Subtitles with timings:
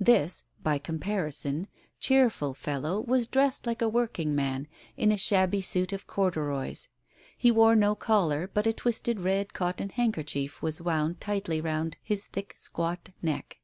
[0.00, 1.66] This— by com parison—
[2.00, 4.66] cheerful fellow was dressed like a working man,
[4.96, 6.88] in a shabby suit of corduroys.
[7.38, 12.26] He wore no collar, but a twisted red cotton handkerchief was wound tightly round his
[12.26, 13.58] thick squat neck.